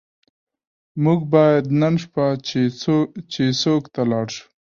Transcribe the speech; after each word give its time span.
موږ 1.03 1.19
باید 1.33 1.65
نن 1.81 1.93
شپه 2.03 2.25
چیسوک 3.33 3.83
ته 3.93 4.01
لاړ 4.11 4.27
شو. 4.35 4.45